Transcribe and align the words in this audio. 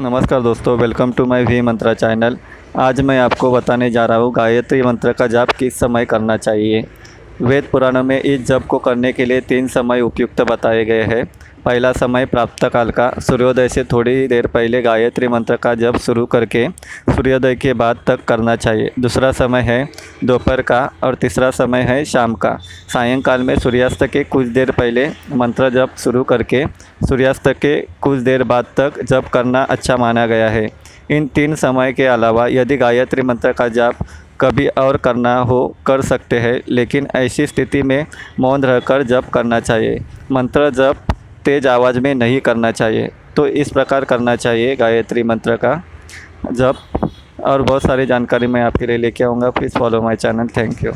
नमस्कार 0.00 0.40
दोस्तों 0.42 0.76
welcome 0.78 1.12
to 1.12 1.24
my 1.24 1.44
V 1.44 1.60
mantra 1.60 1.92
channel 1.94 2.36
आज 2.76 3.00
मैं 3.00 3.18
आपको 3.18 3.50
बताने 3.52 3.90
जा 3.90 4.04
रहा 4.06 4.16
हूँ, 4.18 4.32
गायत्री 4.34 4.80
मंत्र 4.82 5.12
का 5.12 5.26
जाप 5.26 5.50
किस 5.50 5.78
समय 5.78 6.04
करना 6.04 6.36
चाहिए। 6.36 6.82
वेद 7.42 7.64
पुराणों 7.64 8.02
में 8.02 8.20
इस 8.20 8.46
जप 8.46 8.66
को 8.66 8.78
करने 8.78 9.12
के 9.12 9.24
लिए 9.24 9.40
तीन 9.40 9.66
समय 9.68 10.00
उपयुक्त 10.00 10.40
बताए 10.40 10.84
गए 10.84 11.02
हैं। 11.04 11.24
पहला 11.64 11.90
समय 11.92 12.26
प्राप्त 12.26 12.64
काल 12.64 12.90
का, 12.90 13.10
सूर्योदय 13.20 13.68
से 13.68 13.84
थोड़ी 13.84 14.26
देर 14.28 14.46
पहले 14.46 14.80
गायत्री 14.82 15.28
मंत्र 15.28 15.56
का 15.56 15.74
जप 15.74 15.96
शुरू 15.96 16.24
करके 16.26 16.66
सूर्योदय 16.68 17.54
के 17.54 17.72
बाद 17.72 17.98
तक 18.06 18.24
करना 18.24 18.56
चाहिए। 18.56 18.90
दूसरा 19.00 19.32
समय 19.32 19.60
है 19.60 19.88
दोपहर 20.24 20.62
का 20.62 20.80
और 21.02 21.14
तीसरा 21.14 21.50
समय 21.50 21.82
है 21.82 22.04
शाम 22.04 22.34
का। 22.34 22.56
सायंकाल 22.92 23.42
में 23.42 23.58
सूर्यास्त 23.58 24.04
के 24.04 24.24
कुछ 24.24 24.46
देर 24.48 24.70
पहले 24.70 25.08
मंत्र 25.32 25.70
जप 25.70 25.96
शुरू 25.98 26.24
करके 26.24 26.64
सूर्यास्त 27.08 27.48
के 27.48 27.80
कुछ 28.02 28.18
देर 28.20 28.42
बाद 28.44 28.66
तक 28.76 29.02
जप 29.02 29.28
करना 29.32 29.62
अच्छा 29.62 29.96
माना 29.96 30.26
गया 30.26 30.48
है। 30.48 30.68
इन 31.10 31.26
तीन 31.26 31.54
समय 31.54 31.92
के 31.92 32.06
अलावा 32.06 32.46
यदि 32.46 32.76
गायत्री 32.76 33.22
मंत्र 33.22 33.52
का 33.52 33.68
जाप 33.68 33.96
कभी 34.40 34.66
और 34.68 34.96
करना 34.96 35.36
हो, 35.40 35.76
कर 35.86 36.02
सकते 36.02 36.38
हैं, 36.38 36.60
लेकिन 36.68 37.06
ऐसी 37.16 37.46
स्थिति 37.46 37.82
में 37.82 38.06
मौन 38.40 38.64
रहकर 38.64 39.02
जप 39.04 39.28
करना 39.34 39.60
चाहिए। 39.60 40.00
मंत्र 40.32 40.70
जप 40.72 41.14
तेज़ 41.44 41.68
आवाज़ 41.68 41.98
में 42.00 42.14
नहीं 42.14 42.40
करना 42.40 42.70
चाहिए 42.72 43.10
तो 43.36 43.46
इस 43.46 43.70
प्रकार 43.70 44.04
करना 44.04 44.36
चाहिए 44.36 44.76
गायत्री 44.76 45.22
मंत्र 45.22 45.56
का 45.56 45.82
जप। 46.52 46.76
और 47.44 47.62
बहुत 47.62 47.82
सारी 47.82 48.06
जानकारी 48.06 48.46
मैं 48.46 48.62
आपके 48.62 48.86
लिए 48.86 48.96
लेके 48.96 49.24
आऊँगा। 49.24 49.50
Please 49.50 49.78
follow 49.78 50.02
my 50.02 50.16
channel 50.16 50.48
thank 50.56 50.84
you 50.84 50.92